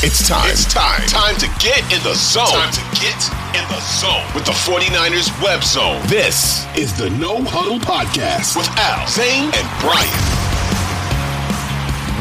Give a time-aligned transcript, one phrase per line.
[0.00, 0.48] It's time.
[0.48, 1.00] It's time.
[1.08, 2.46] Time to get in the zone.
[2.46, 3.18] Time to get
[3.58, 6.00] in the zone with the 49ers web zone.
[6.06, 10.08] This is the No Huddle Podcast with Al, Zane, and Brian.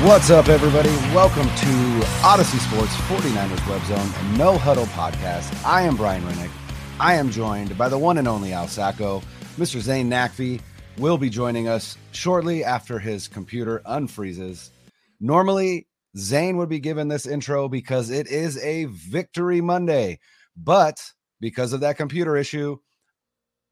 [0.08, 0.90] What's up, everybody?
[1.13, 5.63] Welcome to Audacy Sports 49ers Web Zone and No Huddle Podcast.
[5.63, 6.51] I am Brian Rennick.
[6.99, 9.21] I am joined by the one and only Al Sacco.
[9.57, 9.79] Mr.
[9.79, 10.62] Zane Nakfi
[10.97, 14.71] will be joining us shortly after his computer unfreezes.
[15.19, 15.87] Normally,
[16.18, 20.20] Zane would be given this intro because it is a victory Monday.
[20.55, 21.04] But
[21.40, 22.78] because of that computer issue,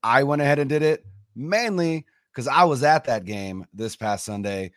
[0.03, 1.05] I went ahead and did it
[1.35, 4.71] mainly because I was at that game this past Sunday.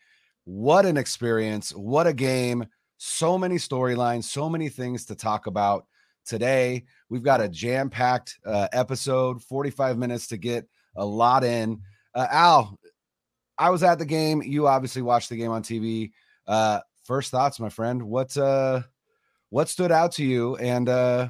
[0.44, 1.74] What an experience.
[1.74, 2.66] What a game.
[2.96, 5.86] So many storylines, so many things to talk about
[6.24, 6.84] today.
[7.10, 10.66] We've got a jam packed uh, episode, 45 minutes to get
[10.96, 11.82] a lot in.
[12.14, 12.78] Uh, Al,
[13.58, 14.42] I was at the game.
[14.42, 16.12] You obviously watched the game on TV.
[16.46, 18.02] Uh, first thoughts, my friend.
[18.02, 18.82] What uh
[19.48, 21.28] what stood out to you and uh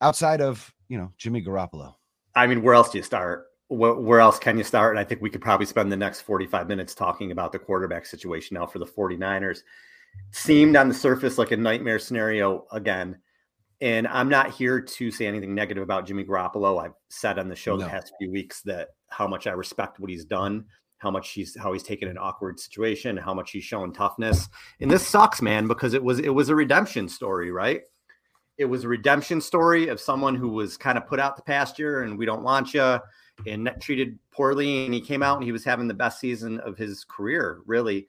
[0.00, 1.94] outside of, you know, Jimmy Garoppolo?
[2.34, 3.46] I mean, where else do you start?
[3.68, 4.92] Where, where else can you start?
[4.92, 8.06] And I think we could probably spend the next 45 minutes talking about the quarterback
[8.06, 9.58] situation now for the 49ers.
[10.30, 13.18] Seemed on the surface like a nightmare scenario again.
[13.80, 16.82] And I'm not here to say anything negative about Jimmy Garoppolo.
[16.82, 17.84] I've said on the show no.
[17.84, 20.66] the past few weeks that how much I respect what he's done
[20.98, 24.48] how much he's how he's taken an awkward situation, how much he's shown toughness.
[24.80, 27.82] And this sucks, man, because it was it was a redemption story, right?
[28.58, 32.02] It was a redemption story of someone who was kind of put out the pasture
[32.02, 32.98] and we don't want you
[33.46, 34.86] and treated poorly.
[34.86, 38.06] And he came out and he was having the best season of his career, really.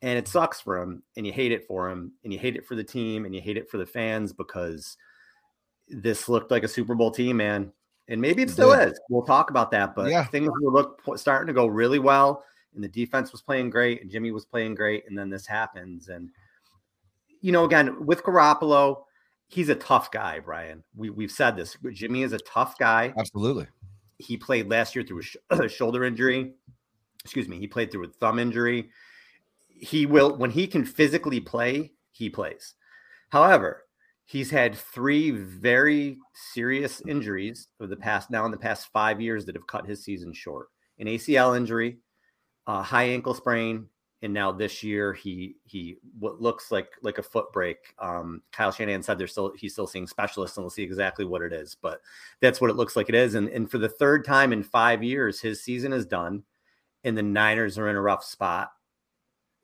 [0.00, 2.66] And it sucks for him, and you hate it for him, and you hate it
[2.66, 4.96] for the team, and you hate it for the fans because
[5.88, 7.70] this looked like a Super Bowl team, man
[8.10, 9.00] and maybe it still is.
[9.08, 10.24] We'll talk about that, but yeah.
[10.24, 12.44] things were look starting to go really well,
[12.74, 16.08] and the defense was playing great, and Jimmy was playing great, and then this happens,
[16.08, 16.30] and
[17.40, 19.04] you know, again with Garoppolo,
[19.46, 20.82] he's a tough guy, Brian.
[20.94, 21.76] We we've said this.
[21.92, 23.14] Jimmy is a tough guy.
[23.16, 23.68] Absolutely.
[24.18, 26.52] He played last year through a, sh- a shoulder injury.
[27.24, 27.58] Excuse me.
[27.58, 28.90] He played through a thumb injury.
[29.68, 32.74] He will when he can physically play, he plays.
[33.30, 33.84] However,
[34.30, 39.44] He's had three very serious injuries over the past now in the past five years
[39.44, 40.68] that have cut his season short.
[41.00, 41.98] An ACL injury,
[42.68, 43.88] a high ankle sprain,
[44.22, 47.78] and now this year he he what looks like like a foot break.
[47.98, 51.42] Um, Kyle Shanahan said they're still he's still seeing specialists and we'll see exactly what
[51.42, 52.00] it is, but
[52.40, 53.34] that's what it looks like it is.
[53.34, 56.44] And and for the third time in five years, his season is done,
[57.02, 58.70] and the Niners are in a rough spot,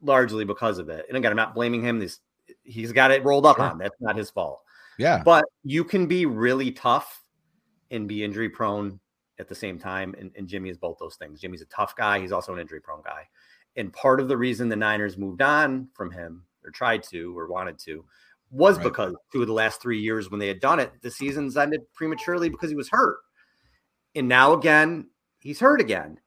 [0.02, 1.06] largely because of it.
[1.06, 2.00] And again, I'm not blaming him.
[2.66, 3.66] He's got it rolled up sure.
[3.66, 3.78] on.
[3.78, 4.60] That's not his fault.
[4.98, 5.22] Yeah.
[5.22, 7.22] But you can be really tough
[7.90, 8.98] and be injury prone
[9.38, 10.14] at the same time.
[10.18, 11.40] And, and Jimmy is both those things.
[11.40, 12.20] Jimmy's a tough guy.
[12.20, 13.28] He's also an injury prone guy.
[13.76, 17.46] And part of the reason the Niners moved on from him or tried to or
[17.48, 18.04] wanted to
[18.50, 18.84] was right.
[18.84, 21.80] because two of the last three years when they had done it, the seasons ended
[21.92, 23.18] prematurely because he was hurt.
[24.14, 25.10] And now again,
[25.40, 26.18] he's hurt again.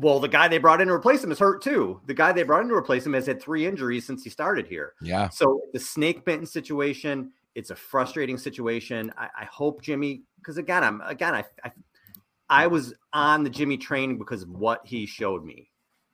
[0.00, 2.00] Well, the guy they brought in to replace him is hurt too.
[2.06, 4.68] The guy they brought in to replace him has had three injuries since he started
[4.68, 4.94] here.
[5.02, 5.28] Yeah.
[5.28, 9.12] So the snake bitten situation, it's a frustrating situation.
[9.18, 11.72] I, I hope Jimmy, because again, I'm again, I, I
[12.48, 15.68] I was on the Jimmy train because of what he showed me,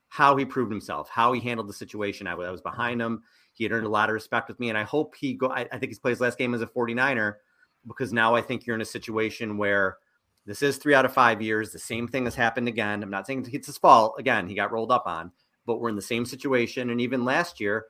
[0.08, 2.26] how he proved himself, how he handled the situation.
[2.26, 3.22] I, I was behind him.
[3.52, 5.48] He had earned a lot of respect with me, and I hope he go.
[5.48, 7.34] I, I think he's played his last game as a 49er
[7.86, 9.98] because now I think you're in a situation where
[10.46, 11.70] this is three out of five years.
[11.70, 13.02] The same thing has happened again.
[13.02, 14.16] I'm not saying it's his fault.
[14.18, 15.32] Again, he got rolled up on,
[15.66, 16.90] but we're in the same situation.
[16.90, 17.86] And even last year,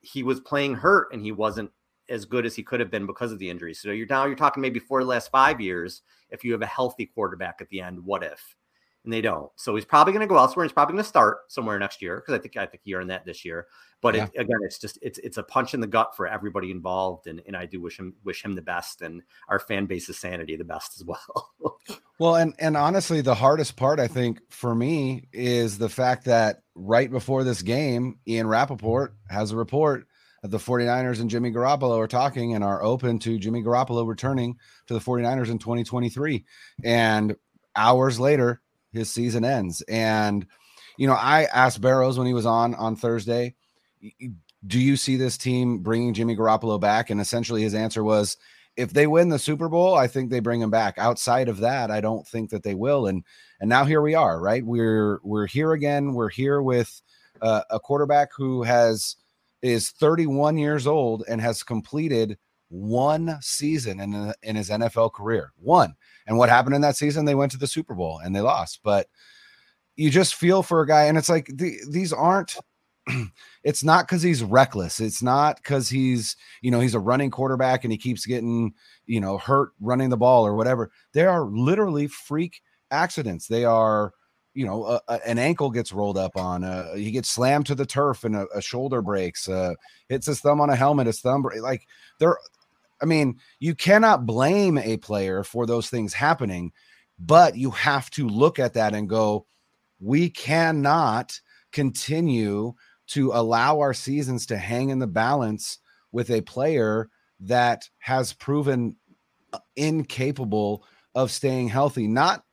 [0.00, 1.70] he was playing hurt and he wasn't
[2.08, 3.74] as good as he could have been because of the injury.
[3.74, 6.02] So you're now you're talking maybe for the last five years.
[6.30, 8.54] If you have a healthy quarterback at the end, what if?
[9.06, 9.52] And they don't.
[9.54, 10.64] So he's probably going to go elsewhere.
[10.64, 13.10] He's probably going to start somewhere next year because I think I think he earned
[13.10, 13.68] that this year.
[14.02, 14.24] But yeah.
[14.24, 17.40] it, again, it's just it's it's a punch in the gut for everybody involved, and
[17.46, 20.64] and I do wish him wish him the best and our fan base's sanity the
[20.64, 21.50] best as well.
[22.18, 26.62] well, and and honestly, the hardest part I think for me is the fact that
[26.74, 30.08] right before this game, Ian Rapoport has a report
[30.42, 34.56] that the 49ers and Jimmy Garoppolo are talking and are open to Jimmy Garoppolo returning
[34.88, 36.44] to the 49ers in 2023.
[36.84, 37.36] And
[37.74, 38.60] hours later,
[38.96, 39.82] his season ends.
[39.82, 40.46] And,
[40.96, 43.54] you know, I asked Barrows when he was on on Thursday,
[44.66, 47.10] do you see this team bringing Jimmy Garoppolo back?
[47.10, 48.36] And essentially his answer was,
[48.76, 50.98] if they win the Super Bowl, I think they bring him back.
[50.98, 53.06] Outside of that, I don't think that they will.
[53.06, 53.24] And
[53.60, 54.64] and now here we are, right?
[54.64, 56.12] We're we're here again.
[56.12, 57.00] We're here with
[57.40, 59.16] uh, a quarterback who has
[59.62, 65.52] is 31 years old and has completed one season in, in his NFL career.
[65.56, 65.94] One.
[66.26, 67.24] And what happened in that season?
[67.24, 68.80] They went to the Super Bowl and they lost.
[68.82, 69.06] But
[69.96, 72.56] you just feel for a guy, and it's like the, these aren't
[73.64, 75.00] it's not because he's reckless.
[75.00, 78.74] It's not because he's, you know, he's a running quarterback and he keeps getting,
[79.06, 80.90] you know, hurt running the ball or whatever.
[81.12, 82.60] They are literally freak
[82.90, 83.46] accidents.
[83.46, 84.12] They are,
[84.54, 87.74] you know, a, a, an ankle gets rolled up on, uh, he gets slammed to
[87.74, 89.74] the turf and a, a shoulder breaks, uh,
[90.08, 91.86] hits his thumb on a helmet, his thumb, like
[92.18, 92.36] there.
[93.02, 96.72] I mean, you cannot blame a player for those things happening,
[97.18, 99.46] but you have to look at that and go,
[100.00, 101.38] we cannot
[101.72, 102.74] continue
[103.08, 105.78] to allow our seasons to hang in the balance
[106.12, 107.08] with a player
[107.40, 108.96] that has proven
[109.52, 110.84] uh, incapable
[111.14, 112.08] of staying healthy.
[112.08, 112.44] Not,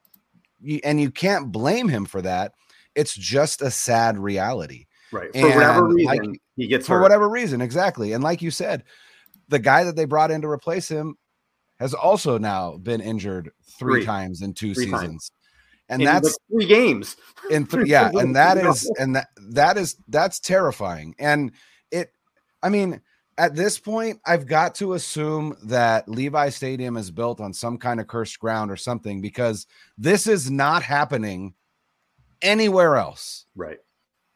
[0.84, 2.54] and you can't blame him for that.
[2.96, 4.86] It's just a sad reality.
[5.12, 5.32] Right.
[5.32, 7.02] For and whatever reason, like, he gets for hurt.
[7.02, 7.62] whatever reason.
[7.62, 8.14] Exactly.
[8.14, 8.84] And like you said,
[9.50, 11.16] the guy that they brought in to replace him
[11.80, 14.06] has also now been injured three, three.
[14.06, 15.02] times in two three seasons.
[15.02, 15.32] Times
[15.90, 17.18] and in that's three games.
[17.50, 21.16] in three yeah and that is and that that is that's terrifying.
[21.20, 21.52] And
[21.92, 22.12] it
[22.62, 23.02] i mean
[23.38, 28.00] at this point i've got to assume that levi stadium is built on some kind
[28.00, 29.66] of cursed ground or something because
[29.98, 31.54] this is not happening
[32.44, 33.46] anywhere else.
[33.56, 33.80] Right.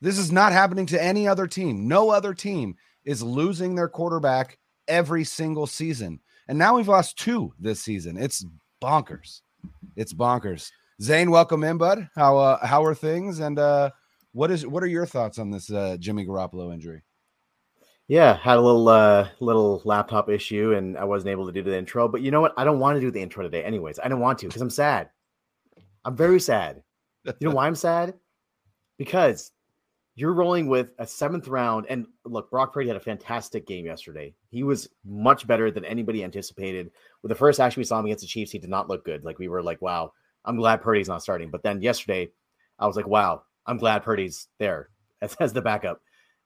[0.02, 1.88] This is not happening to any other team.
[1.88, 4.58] No other team is losing their quarterback
[4.88, 8.46] every single season and now we've lost two this season it's
[8.82, 9.42] bonkers
[9.96, 12.10] it's bonkers Zane, welcome in, bud.
[12.16, 13.38] How uh, how are things?
[13.38, 13.92] And uh,
[14.32, 17.04] what is what are your thoughts on this uh, Jimmy Garoppolo injury?
[18.08, 21.78] Yeah, had a little uh, little laptop issue, and I wasn't able to do the
[21.78, 22.08] intro.
[22.08, 22.56] But you know what?
[22.58, 24.00] I don't want to do the intro today, anyways.
[24.04, 25.12] I don't want to because I'm sad.
[26.04, 26.82] I'm very sad.
[27.26, 28.16] You know why I'm sad?
[28.98, 29.52] Because
[30.18, 31.86] you're rolling with a seventh round.
[31.90, 34.34] And look, Brock Purdy had a fantastic game yesterday.
[34.50, 36.90] He was much better than anybody anticipated.
[37.22, 39.24] With the first action we saw him against the Chiefs, he did not look good.
[39.24, 40.12] Like we were like, wow,
[40.44, 41.52] I'm glad Purdy's not starting.
[41.52, 42.32] But then yesterday,
[42.80, 44.90] I was like, wow, I'm glad Purdy's there
[45.22, 46.02] as, as the backup.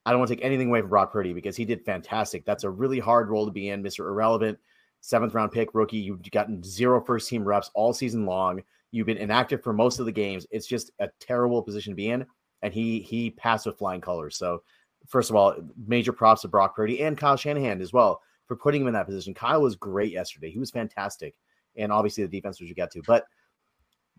[0.06, 2.44] I don't want to take anything away from Brock Purdy because he did fantastic.
[2.44, 4.00] That's a really hard role to be in, Mr.
[4.00, 4.59] Irrelevant,
[5.00, 5.97] seventh round pick rookie.
[5.97, 8.63] You've gotten zero first team reps all season long.
[8.91, 10.45] You've been inactive for most of the games.
[10.51, 12.25] It's just a terrible position to be in.
[12.61, 14.37] And he he passed with flying colors.
[14.37, 14.63] So
[15.07, 15.55] first of all,
[15.87, 19.07] major props to Brock Purdy and Kyle Shanahan as well for putting him in that
[19.07, 19.33] position.
[19.33, 20.51] Kyle was great yesterday.
[20.51, 21.35] He was fantastic.
[21.75, 23.01] And obviously the defense, which you got to.
[23.07, 23.25] But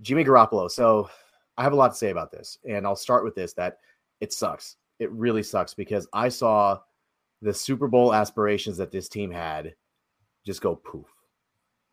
[0.01, 0.71] Jimmy Garoppolo.
[0.71, 1.09] So
[1.57, 3.79] I have a lot to say about this, and I'll start with this: that
[4.21, 4.77] it sucks.
[4.99, 6.79] It really sucks because I saw
[7.41, 9.75] the Super Bowl aspirations that this team had
[10.47, 11.07] just go poof,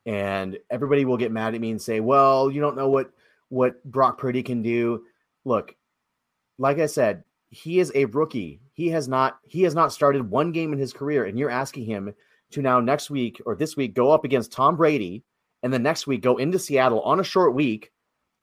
[0.05, 3.11] and everybody will get mad at me and say, "Well, you don't know what
[3.49, 5.03] what Brock Purdy can do."
[5.45, 5.75] Look,
[6.59, 8.61] like I said, he is a rookie.
[8.73, 11.85] He has not he has not started one game in his career, and you're asking
[11.85, 12.13] him
[12.51, 15.23] to now next week or this week go up against Tom Brady
[15.63, 17.91] and then next week go into Seattle on a short week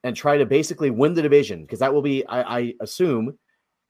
[0.02, 3.36] and try to basically win the division because that will be, I, I, assume,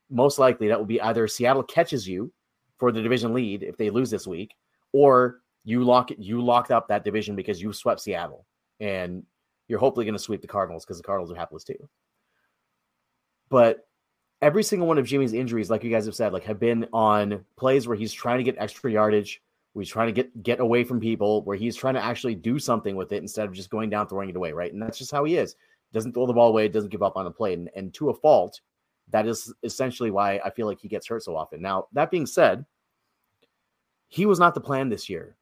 [0.09, 2.33] most likely that will be either Seattle catches you
[2.79, 4.55] for the division lead if they lose this week,
[4.93, 8.47] or you lock you locked up that division because you swept Seattle
[8.81, 9.25] and
[9.69, 11.89] you're hopefully going to sweep the Cardinals because the Cardinals are hapless too.
[13.49, 13.86] But
[14.43, 17.45] every single one of Jimmy's injuries, like you guys have said, like have been on
[17.57, 19.43] plays where he's trying to get extra yardage,
[19.73, 22.59] where he's trying to get get away from people, where he's trying to actually do
[22.59, 24.73] something with it instead of just going down throwing it away, right?
[24.73, 25.57] And that's just how he is.
[25.93, 28.15] Doesn't throw the ball away, doesn't give up on the play, and, and to a
[28.15, 28.61] fault,
[29.11, 31.63] that is essentially why I feel like he gets hurt so often.
[31.63, 32.65] Now, that being said,
[34.09, 35.37] he was not the plan this year.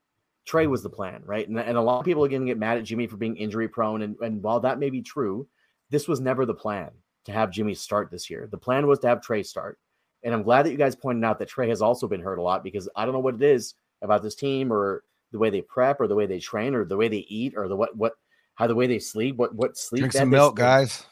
[0.47, 1.49] Trey was the plan, right?
[1.49, 3.37] And, and a lot of people are going to get mad at Jimmy for being
[3.37, 4.03] injury prone.
[4.03, 5.49] And, and while that may be true,
[5.89, 6.91] this was never the plan
[7.25, 8.49] to have Jimmy start this year.
[8.51, 9.79] The plan was to have Trey start.
[10.23, 12.43] And I'm glad that you guys pointed out that Trey has also been hurt a
[12.43, 15.61] lot because I don't know what it is about this team or the way they
[15.61, 18.13] prep or the way they train or the way they eat or the what what
[18.55, 21.05] how the way they sleep what what sleep drink some milk guys.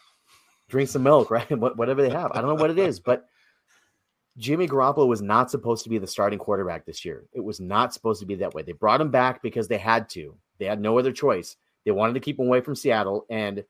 [0.68, 1.50] Drink some milk right?
[1.50, 2.30] What, whatever they have.
[2.32, 3.26] I don't know what it is but
[4.38, 7.24] jimmy garoppolo was not supposed to be the starting quarterback this year.
[7.32, 8.62] It was not supposed to be that way.
[8.62, 10.36] They brought him back because they had to.
[10.58, 11.56] They had no other choice.
[11.84, 13.64] They wanted to keep him away from seattle and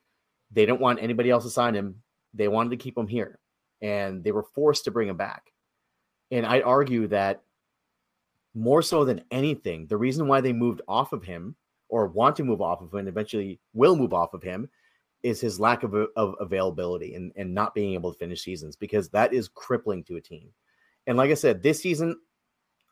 [0.53, 2.01] they didn't want anybody else to sign him
[2.35, 3.39] they wanted to keep him here
[3.81, 5.53] and they were forced to bring him back
[6.31, 7.43] and i'd argue that
[8.55, 11.57] more so than anything, the reason why they moved off of him
[11.89, 14.69] or want to move off of him and eventually will move off of him
[15.23, 19.09] is his lack of, of availability and, and not being able to finish seasons because
[19.11, 20.49] that is crippling to a team.
[21.07, 22.17] And like I said, this season,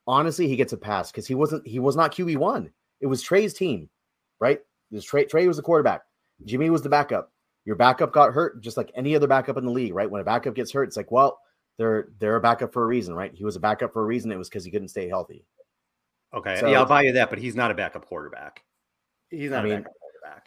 [0.06, 2.72] honestly, he gets a pass because he wasn't he was not QB one.
[3.00, 3.88] It was Trey's team,
[4.38, 4.60] right?
[4.90, 6.02] This Trey Trey was the quarterback.
[6.44, 7.32] Jimmy was the backup.
[7.64, 10.10] Your backup got hurt just like any other backup in the league, right?
[10.10, 11.38] When a backup gets hurt, it's like, well,
[11.78, 13.32] they're they're a backup for a reason, right?
[13.34, 14.32] He was a backup for a reason.
[14.32, 15.44] It was because he couldn't stay healthy.
[16.34, 18.62] Okay, so, yeah, I'll buy you that, but he's not a backup quarterback.
[19.30, 19.84] He's not I mean,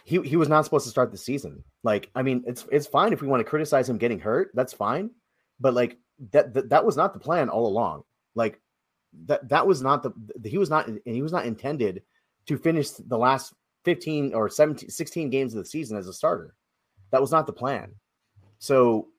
[0.03, 1.63] He he was not supposed to start the season.
[1.83, 4.51] Like, I mean, it's it's fine if we want to criticize him getting hurt.
[4.53, 5.11] That's fine.
[5.59, 5.97] But like
[6.31, 8.03] that, that that was not the plan all along.
[8.35, 8.61] Like
[9.25, 10.13] that that was not the
[10.47, 12.03] he was not and he was not intended
[12.47, 13.53] to finish the last
[13.85, 16.55] 15 or 17 16 games of the season as a starter.
[17.13, 17.93] That was not the plan.
[18.57, 19.09] So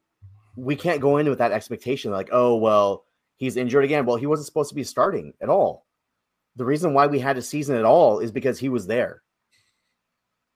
[0.57, 3.05] we can't go in with that expectation like, oh well,
[3.37, 4.05] he's injured again.
[4.05, 5.87] Well, he wasn't supposed to be starting at all.
[6.57, 9.23] The reason why we had a season at all is because he was there.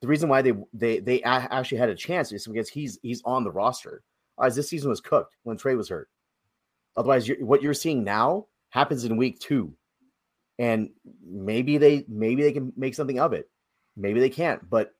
[0.00, 3.44] The reason why they they they actually had a chance is because he's he's on
[3.44, 4.02] the roster.
[4.42, 6.08] As this season was cooked when Trey was hurt.
[6.96, 9.72] Otherwise, you're, what you're seeing now happens in week two,
[10.58, 10.90] and
[11.24, 13.48] maybe they maybe they can make something of it.
[13.96, 14.92] Maybe they can't, but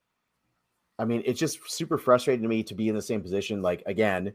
[0.99, 3.83] I mean, it's just super frustrating to me to be in the same position, like
[3.87, 4.33] again.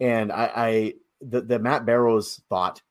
[0.00, 2.82] And I, I the, the Matt Barrows thought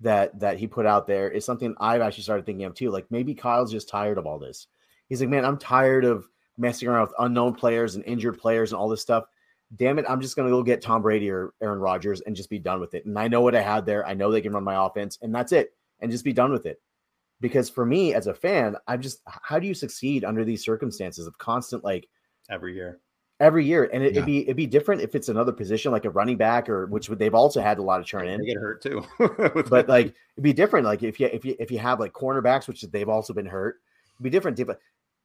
[0.00, 2.90] that that he put out there is something I've actually started thinking of too.
[2.90, 4.66] Like maybe Kyle's just tired of all this.
[5.08, 8.80] He's like, man, I'm tired of messing around with unknown players and injured players and
[8.80, 9.24] all this stuff.
[9.76, 12.58] Damn it, I'm just gonna go get Tom Brady or Aaron Rodgers and just be
[12.58, 13.04] done with it.
[13.04, 14.06] And I know what I had there.
[14.06, 15.74] I know they can run my offense, and that's it.
[16.00, 16.80] And just be done with it.
[17.40, 21.26] Because for me as a fan, I'm just how do you succeed under these circumstances
[21.26, 22.08] of constant like
[22.50, 23.00] every year
[23.40, 26.10] every year, and it, would be it'd be different if it's another position like a
[26.10, 28.40] running back or which they've also had a lot of churn in.
[28.40, 29.02] They get hurt too,
[29.68, 30.86] but like it'd be different.
[30.86, 33.76] Like if you if you if you have like cornerbacks, which they've also been hurt,
[34.16, 34.60] it'd be different.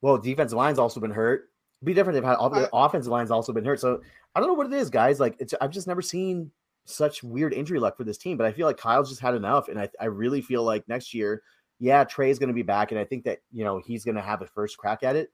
[0.02, 1.50] Well, defensive line's also been hurt.
[1.82, 3.80] It'd be different if had all the offensive line's also been hurt.
[3.80, 4.02] So
[4.34, 5.20] I don't know what it is, guys.
[5.20, 6.50] Like it's I've just never seen
[6.86, 9.68] such weird injury luck for this team, but I feel like Kyle's just had enough,
[9.68, 11.44] and I I really feel like next year,
[11.80, 14.22] yeah, Trey's going to be back, and I think that you know he's going to
[14.22, 15.32] have a first crack at it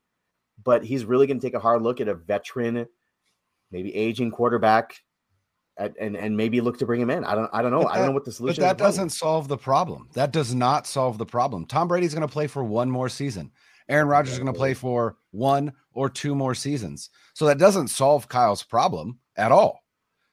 [0.64, 2.88] but he's really going to take a hard look at a veteran,
[3.72, 4.96] maybe aging quarterback,
[5.78, 7.24] at, and and maybe look to bring him in.
[7.24, 7.82] I don't I don't know.
[7.82, 8.62] That, I don't know what the solution.
[8.62, 10.10] But that doesn't solve the problem.
[10.14, 11.66] That does not solve the problem.
[11.66, 13.52] Tom Brady's going to play for one more season.
[13.90, 17.10] Aaron Rodgers is going to play for one or two more seasons.
[17.34, 19.84] So that doesn't solve Kyle's problem at all.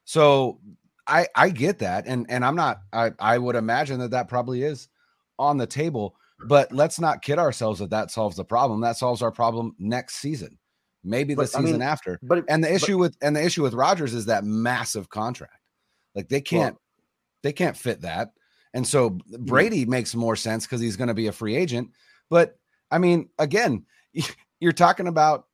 [0.04, 0.61] So
[1.06, 2.80] I I get that, and and I'm not.
[2.92, 4.88] I I would imagine that that probably is
[5.38, 6.16] on the table.
[6.47, 8.80] But let's not kid ourselves that that solves the problem.
[8.80, 10.59] That solves our problem next season,
[11.02, 12.18] maybe the but, season I mean, after.
[12.23, 15.61] But and the issue but, with and the issue with Rodgers is that massive contract.
[16.14, 16.83] Like they can't well,
[17.42, 18.30] they can't fit that.
[18.75, 19.45] And so mm-hmm.
[19.45, 19.87] Brady yeah.
[19.87, 21.90] makes more sense because he's going to be a free agent.
[22.30, 22.57] But
[22.90, 23.85] I mean, again,
[24.61, 25.45] you're talking about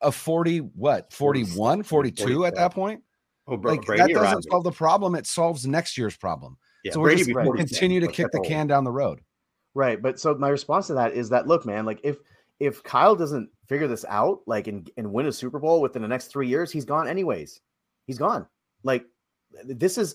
[0.00, 3.02] a 40, what, 41, 42 at that point?
[3.46, 5.14] Oh, bro, like, that doesn't solve the problem.
[5.14, 6.56] It solves next year's problem.
[6.84, 9.20] Yeah, so we're Brady just continue to kick the can down the road.
[9.74, 10.00] Right.
[10.00, 12.18] But so my response to that is that look, man, like if
[12.58, 16.08] if Kyle doesn't figure this out, like and, and win a Super Bowl within the
[16.08, 17.60] next three years, he's gone anyways.
[18.06, 18.46] He's gone.
[18.82, 19.04] Like
[19.64, 20.14] this is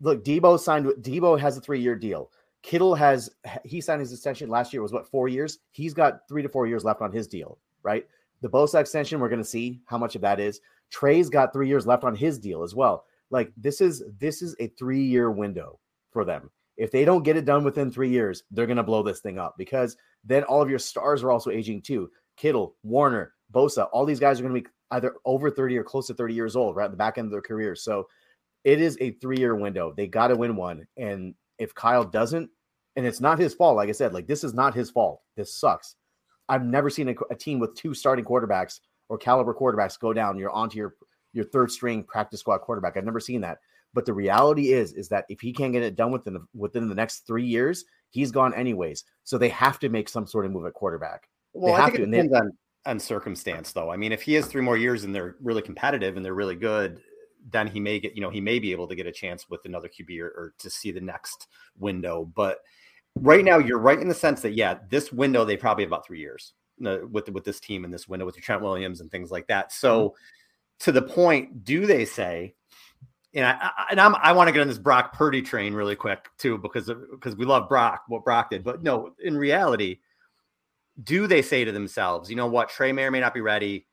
[0.00, 2.30] look, Deebo signed Deebo has a three-year deal.
[2.62, 3.30] Kittle has
[3.64, 5.58] he signed his extension last year was what four years?
[5.70, 8.06] He's got three to four years left on his deal, right?
[8.40, 10.60] The Bosa extension, we're gonna see how much of that is.
[10.90, 13.04] Trey's got three years left on his deal as well.
[13.30, 15.78] Like this is this is a three-year window
[16.10, 16.50] for them.
[16.76, 19.38] If they don't get it done within three years, they're going to blow this thing
[19.38, 22.10] up because then all of your stars are also aging too.
[22.36, 26.08] Kittle, Warner, Bosa, all these guys are going to be either over 30 or close
[26.08, 27.82] to 30 years old, right at the back end of their careers.
[27.82, 28.08] So
[28.64, 29.92] it is a three year window.
[29.96, 30.86] They got to win one.
[30.96, 32.50] And if Kyle doesn't,
[32.96, 35.20] and it's not his fault, like I said, like this is not his fault.
[35.36, 35.96] This sucks.
[36.48, 40.38] I've never seen a, a team with two starting quarterbacks or caliber quarterbacks go down.
[40.38, 40.94] You're onto your
[41.32, 42.96] your third string practice squad quarterback.
[42.96, 43.58] I've never seen that.
[43.94, 46.88] But the reality is, is that if he can't get it done within the, within
[46.88, 49.04] the next three years, he's gone anyways.
[49.22, 51.28] So they have to make some sort of move at quarterback.
[51.52, 52.52] Well, they I think to, it depends they, on,
[52.86, 53.90] on circumstance, though.
[53.90, 56.56] I mean, if he has three more years and they're really competitive and they're really
[56.56, 57.00] good,
[57.50, 59.64] then he may get, you know, he may be able to get a chance with
[59.64, 61.46] another QB or, or to see the next
[61.78, 62.24] window.
[62.34, 62.58] But
[63.14, 66.06] right now, you're right in the sense that, yeah, this window they probably have about
[66.06, 69.10] three years uh, with with this team in this window with your Trent Williams and
[69.10, 69.72] things like that.
[69.72, 70.14] So, mm-hmm.
[70.80, 72.54] to the point, do they say?
[73.34, 76.28] And I, and I'm, I want to get on this Brock Purdy train really quick
[76.38, 78.64] too, because because we love Brock, what Brock did.
[78.64, 79.98] But no, in reality,
[81.02, 83.86] do they say to themselves, you know what, Trey may or may not be ready.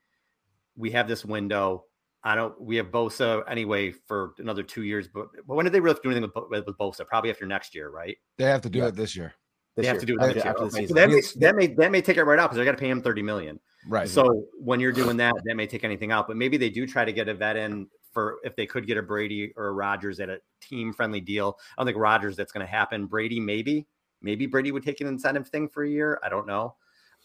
[0.78, 1.86] We have this window.
[2.24, 2.60] I don't.
[2.62, 5.08] We have Bosa anyway for another two years.
[5.08, 7.08] But, but when did they really do anything with, with Bosa?
[7.08, 8.16] Probably after next year, right?
[8.38, 8.88] They have to do yeah.
[8.88, 9.34] it this year.
[9.76, 9.94] This they year.
[9.94, 10.88] have to do it after, after the season.
[10.90, 12.78] So that, may, that may that may take it right out because they got to
[12.78, 13.60] pay him thirty million.
[13.88, 14.08] Right.
[14.08, 16.28] So when you're doing that, that may take anything out.
[16.28, 18.98] But maybe they do try to get a vet in for if they could get
[18.98, 21.58] a Brady or a Rodgers at a team friendly deal.
[21.78, 23.06] I don't think Rodgers that's going to happen.
[23.06, 23.88] Brady maybe,
[24.22, 26.20] maybe Brady would take an incentive thing for a year.
[26.24, 26.76] I don't know.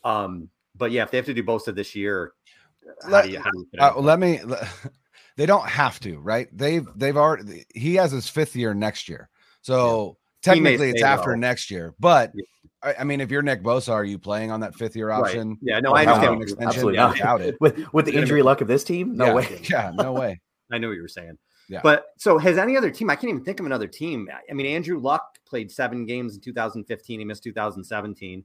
[0.04, 2.32] Um, but yeah, if they have to do both of this year,
[3.08, 3.42] let, you,
[3.78, 4.42] uh, let me.
[4.42, 4.68] Let,
[5.36, 6.48] they don't have to, right?
[6.52, 7.64] They've they've already.
[7.74, 9.28] He has his fifth year next year,
[9.62, 10.16] so
[10.46, 10.54] yeah.
[10.54, 11.38] technically it's after well.
[11.38, 11.94] next year.
[11.98, 12.44] But yeah.
[12.82, 15.50] I, I, mean, if you're Nick Bosa, are you playing on that fifth year option?
[15.50, 15.58] Right.
[15.62, 16.42] Yeah, no, I understand.
[16.42, 16.68] Extension?
[16.68, 17.40] Absolutely not.
[17.40, 17.56] It.
[17.60, 19.34] with with the injury luck of this team, no yeah.
[19.34, 19.60] way.
[19.70, 20.40] Yeah, no way.
[20.72, 21.38] I knew what you were saying.
[21.68, 21.80] Yeah.
[21.82, 23.10] But so has any other team?
[23.10, 24.28] I can't even think of another team.
[24.48, 27.18] I mean, Andrew Luck played seven games in 2015.
[27.18, 28.44] He missed 2017.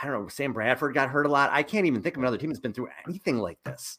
[0.00, 0.28] I don't know.
[0.28, 1.50] Sam Bradford got hurt a lot.
[1.52, 3.98] I can't even think of another team that's been through anything like this.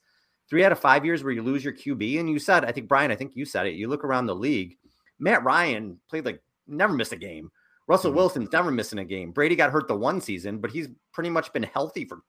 [0.49, 2.19] Three out of five years where you lose your QB.
[2.19, 3.73] And you said, I think, Brian, I think you said it.
[3.75, 4.77] You look around the league,
[5.19, 7.49] Matt Ryan played like never missed a game.
[7.87, 8.15] Russell Mhm.
[8.15, 9.31] Wilson's never missing a game.
[9.31, 12.21] Brady got hurt the one season, but he's pretty much been healthy for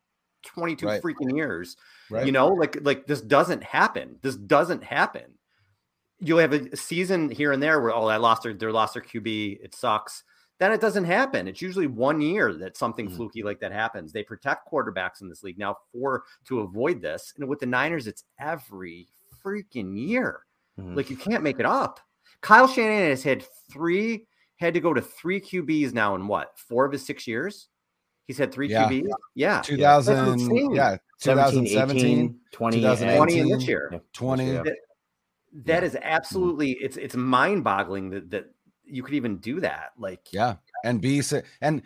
[0.47, 1.03] 22 Right.
[1.03, 1.77] freaking years.
[2.11, 2.25] Right.
[2.27, 4.19] You know, like like this doesn't happen.
[4.23, 5.35] This doesn't happen.
[6.19, 9.03] You'll have a season here and there where oh, I lost their they lost their
[9.03, 9.59] QB.
[9.63, 10.23] It sucks.
[10.59, 11.47] Then it doesn't happen.
[11.49, 13.17] It's usually one year that something Mhm.
[13.17, 14.11] fluky like that happens.
[14.13, 17.35] They protect quarterbacks in this league now for to avoid this.
[17.37, 19.09] And with the Niners, it's every
[19.45, 20.47] freaking year.
[20.81, 20.97] Mhm.
[20.97, 22.01] Like you can't make it up.
[22.41, 24.27] Kyle Shanahan has had three,
[24.57, 27.69] had to go to three QBs now in what four of his six years.
[28.27, 28.89] He's had three Yeah.
[28.89, 29.09] QBs.
[29.35, 34.01] Yeah, 2000, yeah, 2017, 18, 20, 2018, 20 in 18, this year.
[34.13, 34.53] 20.
[34.53, 34.63] Yeah.
[34.63, 35.87] That Yeah.
[35.87, 38.51] is absolutely it's it's mind boggling that that
[38.85, 39.93] you could even do that.
[39.97, 41.83] Like Yeah, and be sa- and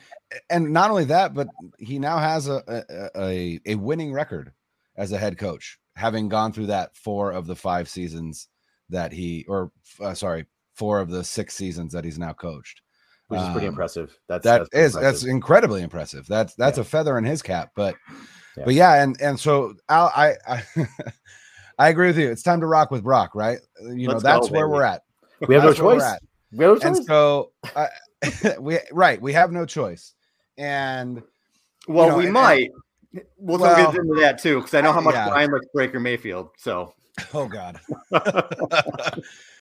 [0.49, 4.53] and not only that, but he now has a a, a a winning record
[4.97, 8.49] as a head coach, having gone through that four of the five seasons
[8.89, 9.71] that he, or
[10.01, 12.83] uh, sorry, four of the six seasons that he's now coached.
[13.31, 14.19] Which is pretty Um, impressive.
[14.29, 16.27] That's That that's pretty is that's incredibly impressive.
[16.27, 16.83] That's that's Yeah.
[16.83, 17.71] a feather in his cap.
[17.75, 17.95] But
[18.57, 18.65] Yeah.
[18.67, 20.63] but yeah, and and so Al, I I,
[21.79, 22.31] I agree with you.
[22.31, 23.59] It's time to rock with Brock, right?
[23.83, 24.73] You know Let's go, that's where baby.
[24.75, 25.03] we're at.
[25.49, 26.19] we have no That's where we're choice.
[26.53, 27.07] We have no And choice.
[27.07, 27.87] so uh,
[28.61, 30.15] we right, we have no choice.
[30.59, 31.23] And
[31.89, 32.71] well, know, we and- might.
[33.39, 35.29] We'll, Well, get into that too because I know how much yeah.
[35.29, 36.51] Brian likes Baker Mayfield.
[36.57, 36.95] So
[37.35, 37.81] oh god.